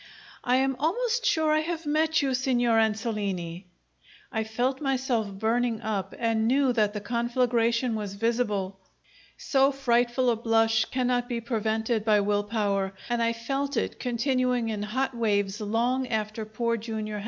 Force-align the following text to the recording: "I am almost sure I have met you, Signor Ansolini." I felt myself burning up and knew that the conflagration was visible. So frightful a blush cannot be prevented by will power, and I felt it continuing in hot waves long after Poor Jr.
"I 0.43 0.55
am 0.55 0.75
almost 0.79 1.27
sure 1.27 1.51
I 1.51 1.59
have 1.59 1.85
met 1.85 2.23
you, 2.23 2.33
Signor 2.33 2.79
Ansolini." 2.79 3.65
I 4.31 4.43
felt 4.43 4.81
myself 4.81 5.31
burning 5.31 5.79
up 5.83 6.15
and 6.17 6.47
knew 6.47 6.73
that 6.73 6.93
the 6.93 6.99
conflagration 6.99 7.93
was 7.93 8.15
visible. 8.15 8.79
So 9.37 9.71
frightful 9.71 10.31
a 10.31 10.35
blush 10.35 10.85
cannot 10.85 11.29
be 11.29 11.39
prevented 11.39 12.03
by 12.03 12.19
will 12.21 12.43
power, 12.45 12.95
and 13.09 13.21
I 13.21 13.33
felt 13.33 13.77
it 13.77 13.99
continuing 13.99 14.69
in 14.69 14.81
hot 14.81 15.15
waves 15.15 15.61
long 15.61 16.07
after 16.07 16.45
Poor 16.45 16.77
Jr. 16.77 17.17